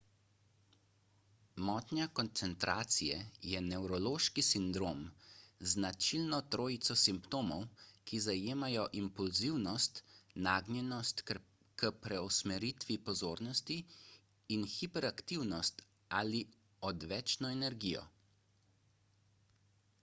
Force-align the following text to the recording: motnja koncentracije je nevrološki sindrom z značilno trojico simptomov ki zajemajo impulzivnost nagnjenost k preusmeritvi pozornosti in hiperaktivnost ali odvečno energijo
motnja 1.69 2.05
koncentracije 2.19 3.17
je 3.49 3.59
nevrološki 3.65 4.43
sindrom 4.45 5.01
z 5.33 5.67
značilno 5.73 6.39
trojico 6.55 6.95
simptomov 7.01 7.67
ki 8.11 8.21
zajemajo 8.27 8.85
impulzivnost 9.01 10.01
nagnjenost 10.47 11.21
k 11.33 11.91
preusmeritvi 12.07 12.97
pozornosti 13.11 13.77
in 14.57 14.63
hiperaktivnost 14.77 15.85
ali 16.23 16.41
odvečno 16.93 17.53
energijo 17.59 18.03